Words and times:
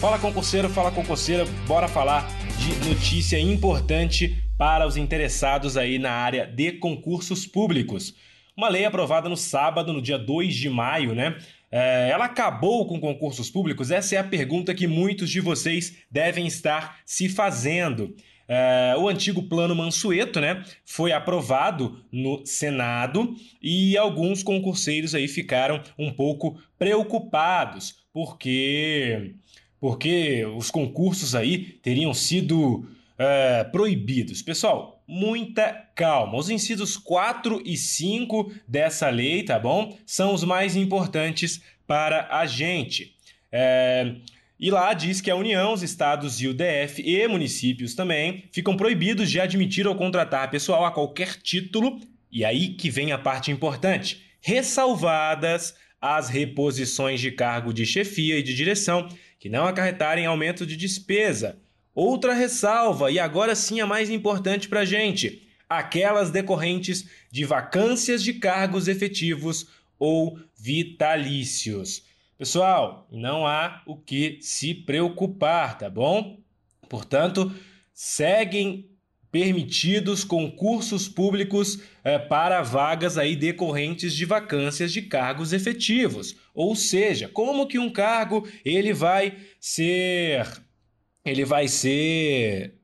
Fala 0.00 0.16
concurseiro, 0.20 0.68
fala 0.68 0.92
concurseira, 0.92 1.44
bora 1.66 1.88
falar 1.88 2.28
de 2.58 2.88
notícia 2.88 3.40
importante 3.40 4.40
para 4.56 4.86
os 4.86 4.96
interessados 4.96 5.76
aí 5.76 5.98
na 5.98 6.12
área 6.12 6.46
de 6.46 6.72
concursos 6.72 7.44
públicos. 7.44 8.14
Uma 8.56 8.68
lei 8.68 8.84
aprovada 8.84 9.28
no 9.28 9.36
sábado, 9.36 9.92
no 9.92 10.00
dia 10.00 10.16
2 10.16 10.54
de 10.54 10.70
maio, 10.70 11.12
né? 11.12 11.36
É, 11.70 12.08
ela 12.10 12.24
acabou 12.24 12.86
com 12.86 13.00
concursos 13.00 13.50
públicos? 13.50 13.90
Essa 13.90 14.16
é 14.16 14.18
a 14.18 14.24
pergunta 14.24 14.74
que 14.74 14.86
muitos 14.86 15.30
de 15.30 15.40
vocês 15.40 15.96
devem 16.10 16.46
estar 16.46 17.00
se 17.04 17.28
fazendo. 17.28 18.14
É, 18.48 18.94
o 18.98 19.08
antigo 19.08 19.42
plano 19.42 19.74
Mansueto, 19.74 20.40
né, 20.40 20.64
foi 20.86 21.12
aprovado 21.12 22.02
no 22.10 22.44
Senado 22.46 23.36
e 23.60 23.96
alguns 23.98 24.42
concurseiros 24.42 25.14
aí 25.14 25.28
ficaram 25.28 25.82
um 25.98 26.10
pouco 26.10 26.58
preocupados 26.78 27.96
porque 28.12 29.34
porque 29.80 30.44
os 30.56 30.70
concursos 30.70 31.34
aí 31.34 31.58
teriam 31.58 32.12
sido 32.12 32.88
é, 33.18 33.64
proibidos. 33.64 34.40
Pessoal, 34.40 35.02
muita 35.06 35.72
calma. 35.94 36.38
Os 36.38 36.48
incisos 36.48 36.96
4 36.96 37.60
e 37.64 37.76
5 37.76 38.52
dessa 38.66 39.10
lei, 39.10 39.42
tá 39.42 39.58
bom? 39.58 39.98
São 40.06 40.32
os 40.32 40.44
mais 40.44 40.76
importantes 40.76 41.60
para 41.86 42.28
a 42.30 42.46
gente. 42.46 43.16
É, 43.50 44.14
e 44.60 44.70
lá 44.70 44.92
diz 44.92 45.20
que 45.20 45.30
a 45.30 45.36
União, 45.36 45.72
os 45.72 45.82
estados 45.82 46.40
e 46.40 46.48
o 46.48 46.54
DF 46.54 47.02
e 47.04 47.26
municípios 47.28 47.94
também 47.94 48.44
ficam 48.52 48.76
proibidos 48.76 49.30
de 49.30 49.40
admitir 49.40 49.86
ou 49.86 49.94
contratar 49.94 50.50
pessoal 50.50 50.84
a 50.84 50.90
qualquer 50.92 51.36
título. 51.36 52.00
E 52.30 52.44
aí 52.44 52.70
que 52.70 52.90
vem 52.90 53.12
a 53.12 53.18
parte 53.18 53.50
importante: 53.50 54.22
ressalvadas 54.40 55.74
as 56.00 56.28
reposições 56.28 57.20
de 57.20 57.32
cargo 57.32 57.72
de 57.72 57.84
chefia 57.84 58.38
e 58.38 58.42
de 58.42 58.54
direção 58.54 59.08
que 59.40 59.48
não 59.48 59.64
acarretarem 59.64 60.26
aumento 60.26 60.66
de 60.66 60.76
despesa. 60.76 61.58
Outra 62.00 62.32
ressalva, 62.32 63.10
e 63.10 63.18
agora 63.18 63.56
sim 63.56 63.80
a 63.80 63.86
mais 63.86 64.08
importante 64.08 64.68
para 64.68 64.82
a 64.82 64.84
gente: 64.84 65.48
aquelas 65.68 66.30
decorrentes 66.30 67.08
de 67.28 67.44
vacâncias 67.44 68.22
de 68.22 68.34
cargos 68.34 68.86
efetivos 68.86 69.66
ou 69.98 70.38
vitalícios. 70.56 72.04
Pessoal, 72.38 73.08
não 73.10 73.44
há 73.44 73.82
o 73.84 73.96
que 73.96 74.38
se 74.40 74.74
preocupar, 74.74 75.76
tá 75.76 75.90
bom? 75.90 76.38
Portanto, 76.88 77.52
seguem 77.92 78.88
permitidos 79.32 80.22
concursos 80.22 81.08
públicos 81.08 81.82
é, 82.04 82.16
para 82.16 82.62
vagas 82.62 83.18
aí 83.18 83.34
decorrentes 83.34 84.14
de 84.14 84.24
vacâncias 84.24 84.92
de 84.92 85.02
cargos 85.02 85.52
efetivos. 85.52 86.36
Ou 86.54 86.76
seja, 86.76 87.26
como 87.26 87.66
que 87.66 87.76
um 87.76 87.90
cargo 87.90 88.48
ele 88.64 88.92
vai 88.92 89.36
ser 89.58 90.46
ele 91.24 91.44
vai 91.44 91.68
ser 91.68 92.78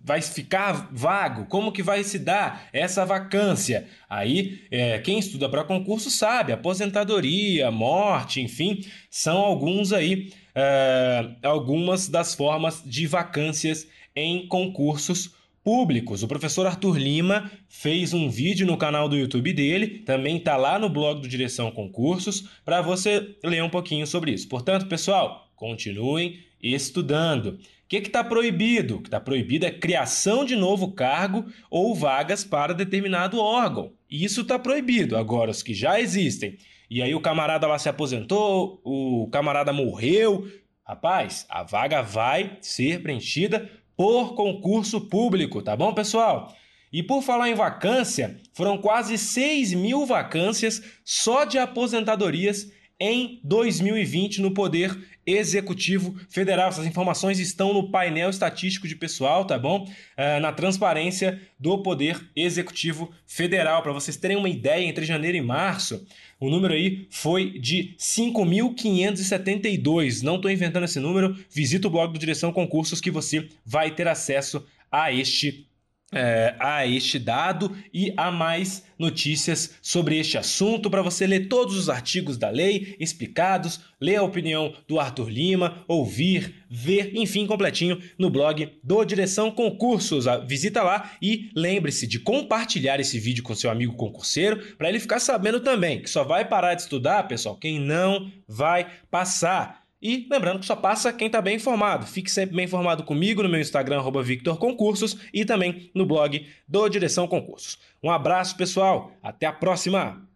vai, 0.00 0.22
ficar 0.22 0.88
vago? 0.90 1.44
Como 1.46 1.72
que 1.72 1.82
vai 1.82 2.02
se 2.02 2.18
dar 2.18 2.68
essa 2.72 3.04
vacância? 3.04 3.86
Aí, 4.08 4.62
é, 4.70 4.98
quem 4.98 5.18
estuda 5.18 5.48
para 5.48 5.64
concurso 5.64 6.10
sabe, 6.10 6.52
aposentadoria, 6.52 7.70
morte, 7.70 8.40
enfim, 8.40 8.80
são 9.10 9.38
alguns 9.38 9.92
aí 9.92 10.32
é, 10.54 11.36
algumas 11.42 12.08
das 12.08 12.34
formas 12.34 12.82
de 12.84 13.06
vacâncias 13.06 13.86
em 14.16 14.46
concursos 14.48 15.34
públicos. 15.62 16.22
O 16.22 16.28
professor 16.28 16.66
Arthur 16.66 16.96
Lima 16.96 17.50
fez 17.68 18.14
um 18.14 18.30
vídeo 18.30 18.66
no 18.66 18.76
canal 18.76 19.08
do 19.08 19.16
YouTube 19.16 19.52
dele, 19.52 19.98
também 19.98 20.38
está 20.38 20.56
lá 20.56 20.78
no 20.78 20.88
blog 20.88 21.20
do 21.20 21.28
Direção 21.28 21.70
Concursos, 21.70 22.48
para 22.64 22.80
você 22.80 23.36
ler 23.44 23.62
um 23.62 23.68
pouquinho 23.68 24.06
sobre 24.06 24.32
isso. 24.32 24.48
Portanto, 24.48 24.86
pessoal, 24.86 25.47
continuem 25.58 26.38
estudando. 26.62 27.58
O 27.58 27.88
que 27.88 27.96
está 27.96 28.22
proibido? 28.22 28.96
O 28.96 29.02
que 29.02 29.08
está 29.08 29.20
proibido 29.20 29.66
é 29.66 29.70
criação 29.70 30.44
de 30.44 30.54
novo 30.54 30.92
cargo 30.92 31.46
ou 31.70 31.94
vagas 31.94 32.44
para 32.44 32.72
determinado 32.72 33.38
órgão. 33.38 33.92
Isso 34.10 34.42
está 34.42 34.58
proibido. 34.58 35.16
Agora, 35.16 35.50
os 35.50 35.62
que 35.62 35.74
já 35.74 36.00
existem, 36.00 36.56
e 36.88 37.02
aí 37.02 37.14
o 37.14 37.20
camarada 37.20 37.66
lá 37.66 37.78
se 37.78 37.88
aposentou, 37.88 38.80
o 38.84 39.28
camarada 39.32 39.72
morreu, 39.72 40.48
rapaz, 40.86 41.44
a 41.48 41.62
vaga 41.62 42.02
vai 42.02 42.58
ser 42.60 43.02
preenchida 43.02 43.70
por 43.96 44.34
concurso 44.34 45.00
público, 45.00 45.60
tá 45.60 45.76
bom, 45.76 45.92
pessoal? 45.92 46.54
E 46.92 47.02
por 47.02 47.22
falar 47.22 47.50
em 47.50 47.54
vacância, 47.54 48.40
foram 48.54 48.78
quase 48.78 49.18
6 49.18 49.74
mil 49.74 50.06
vacâncias 50.06 50.82
só 51.04 51.44
de 51.44 51.58
aposentadorias 51.58 52.70
em 53.00 53.40
2020 53.44 54.40
no 54.40 54.52
Poder 54.52 54.96
Executivo 55.26 56.16
Federal. 56.28 56.70
Essas 56.70 56.86
informações 56.86 57.38
estão 57.38 57.74
no 57.74 57.90
painel 57.90 58.30
estatístico 58.30 58.88
de 58.88 58.96
pessoal, 58.96 59.44
tá 59.44 59.58
bom? 59.58 59.84
Uh, 59.84 60.40
na 60.40 60.52
transparência 60.52 61.38
do 61.58 61.82
Poder 61.82 62.18
Executivo 62.34 63.12
Federal. 63.26 63.82
Para 63.82 63.92
vocês 63.92 64.16
terem 64.16 64.36
uma 64.36 64.48
ideia, 64.48 64.84
entre 64.84 65.04
janeiro 65.04 65.36
e 65.36 65.42
março, 65.42 66.06
o 66.40 66.48
número 66.48 66.72
aí 66.74 67.06
foi 67.10 67.58
de 67.58 67.94
5.572. 67.98 70.22
Não 70.22 70.36
estou 70.36 70.50
inventando 70.50 70.84
esse 70.84 70.98
número. 70.98 71.36
Visita 71.50 71.88
o 71.88 71.90
blog 71.90 72.12
do 72.12 72.18
Direção 72.18 72.52
Concursos 72.52 73.00
que 73.00 73.10
você 73.10 73.48
vai 73.64 73.90
ter 73.90 74.06
acesso 74.08 74.64
a 74.90 75.12
este 75.12 75.68
é, 76.12 76.54
a 76.58 76.86
este 76.86 77.18
dado 77.18 77.76
e 77.92 78.12
a 78.16 78.30
mais 78.30 78.84
notícias 78.98 79.76
sobre 79.82 80.18
este 80.18 80.38
assunto 80.38 80.90
para 80.90 81.02
você 81.02 81.26
ler 81.26 81.48
todos 81.48 81.76
os 81.76 81.88
artigos 81.88 82.36
da 82.36 82.50
lei 82.50 82.96
explicados, 82.98 83.80
ler 84.00 84.16
a 84.16 84.22
opinião 84.22 84.74
do 84.88 84.98
Arthur 84.98 85.28
Lima, 85.28 85.84
ouvir, 85.86 86.64
ver, 86.70 87.12
enfim, 87.14 87.46
completinho 87.46 88.00
no 88.18 88.30
blog 88.30 88.72
do 88.82 89.04
Direção 89.04 89.50
Concursos. 89.50 90.26
Ah, 90.26 90.38
visita 90.38 90.82
lá 90.82 91.12
e 91.20 91.50
lembre-se 91.54 92.06
de 92.06 92.18
compartilhar 92.18 92.98
esse 92.98 93.18
vídeo 93.18 93.44
com 93.44 93.54
seu 93.54 93.70
amigo 93.70 93.94
concurseiro 93.94 94.76
para 94.76 94.88
ele 94.88 95.00
ficar 95.00 95.20
sabendo 95.20 95.60
também 95.60 96.00
que 96.00 96.10
só 96.10 96.24
vai 96.24 96.44
parar 96.44 96.74
de 96.74 96.82
estudar, 96.82 97.28
pessoal, 97.28 97.56
quem 97.56 97.78
não 97.78 98.30
vai 98.46 98.86
passar. 99.10 99.87
E 100.00 100.26
lembrando 100.30 100.60
que 100.60 100.66
só 100.66 100.76
passa 100.76 101.12
quem 101.12 101.26
está 101.26 101.40
bem 101.40 101.56
informado. 101.56 102.06
Fique 102.06 102.30
sempre 102.30 102.54
bem 102.54 102.64
informado 102.64 103.02
comigo 103.02 103.42
no 103.42 103.48
meu 103.48 103.60
Instagram, 103.60 104.02
VictorConcursos, 104.22 105.16
e 105.32 105.44
também 105.44 105.90
no 105.94 106.06
blog 106.06 106.46
do 106.66 106.88
Direção 106.88 107.26
Concursos. 107.26 107.78
Um 108.02 108.10
abraço, 108.10 108.56
pessoal. 108.56 109.12
Até 109.22 109.46
a 109.46 109.52
próxima! 109.52 110.27